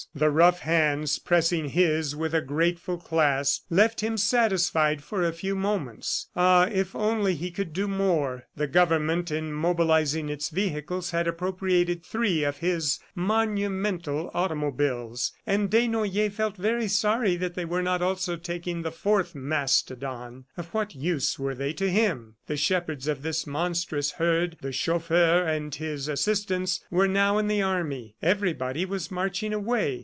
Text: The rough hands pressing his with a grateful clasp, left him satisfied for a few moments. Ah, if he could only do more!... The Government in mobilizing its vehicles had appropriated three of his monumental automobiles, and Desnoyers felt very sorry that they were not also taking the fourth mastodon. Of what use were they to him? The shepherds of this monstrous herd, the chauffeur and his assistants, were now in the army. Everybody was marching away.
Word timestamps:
The 0.15 0.31
rough 0.31 0.59
hands 0.61 1.19
pressing 1.19 1.69
his 1.69 2.15
with 2.15 2.33
a 2.33 2.41
grateful 2.41 2.97
clasp, 2.97 3.65
left 3.69 4.01
him 4.01 4.17
satisfied 4.17 5.03
for 5.03 5.21
a 5.23 5.31
few 5.31 5.55
moments. 5.55 6.25
Ah, 6.35 6.65
if 6.65 6.87
he 6.87 6.91
could 6.93 6.97
only 6.99 7.35
do 7.61 7.87
more!... 7.87 8.43
The 8.55 8.65
Government 8.67 9.29
in 9.31 9.53
mobilizing 9.53 10.27
its 10.27 10.49
vehicles 10.49 11.11
had 11.11 11.27
appropriated 11.27 12.03
three 12.03 12.43
of 12.43 12.57
his 12.57 12.97
monumental 13.13 14.31
automobiles, 14.33 15.33
and 15.45 15.69
Desnoyers 15.69 16.33
felt 16.33 16.57
very 16.57 16.87
sorry 16.87 17.35
that 17.37 17.53
they 17.53 17.63
were 17.65 17.83
not 17.83 18.01
also 18.01 18.35
taking 18.37 18.81
the 18.81 18.91
fourth 18.91 19.35
mastodon. 19.35 20.45
Of 20.57 20.73
what 20.73 20.95
use 20.95 21.37
were 21.39 21.53
they 21.55 21.71
to 21.73 21.89
him? 21.91 22.35
The 22.47 22.57
shepherds 22.57 23.07
of 23.07 23.21
this 23.21 23.45
monstrous 23.47 24.13
herd, 24.13 24.57
the 24.61 24.71
chauffeur 24.73 25.43
and 25.45 25.73
his 25.75 26.07
assistants, 26.07 26.83
were 26.89 27.07
now 27.07 27.37
in 27.37 27.47
the 27.47 27.61
army. 27.61 28.15
Everybody 28.23 28.83
was 28.83 29.11
marching 29.11 29.53
away. 29.53 29.91